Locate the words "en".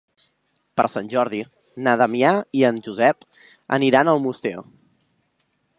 2.73-2.81